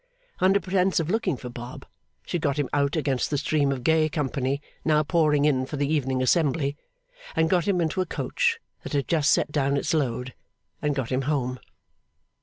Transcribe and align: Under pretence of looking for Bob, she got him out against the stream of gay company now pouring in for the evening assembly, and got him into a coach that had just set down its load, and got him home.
Under 0.39 0.59
pretence 0.59 0.99
of 0.99 1.11
looking 1.11 1.37
for 1.37 1.49
Bob, 1.49 1.85
she 2.25 2.39
got 2.39 2.57
him 2.57 2.67
out 2.73 2.95
against 2.95 3.29
the 3.29 3.37
stream 3.37 3.71
of 3.71 3.83
gay 3.83 4.09
company 4.09 4.59
now 4.83 5.03
pouring 5.03 5.45
in 5.45 5.67
for 5.67 5.77
the 5.77 5.87
evening 5.87 6.23
assembly, 6.23 6.75
and 7.35 7.51
got 7.51 7.67
him 7.67 7.79
into 7.79 8.01
a 8.01 8.05
coach 8.07 8.59
that 8.81 8.93
had 8.93 9.07
just 9.07 9.31
set 9.31 9.51
down 9.51 9.77
its 9.77 9.93
load, 9.93 10.33
and 10.81 10.95
got 10.95 11.11
him 11.11 11.21
home. 11.29 11.59